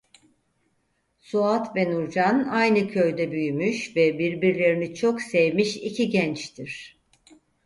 Suat 1.19 1.75
ve 1.75 1.91
Nurcan 1.91 2.43
aynı 2.43 2.87
köyde 2.87 3.31
büyümüş 3.31 3.95
ve 3.95 4.19
birbirlerini 4.19 4.95
çok 4.95 5.21
sevmiş 5.21 5.77
iki 5.77 6.09
gençtir. 6.09 6.97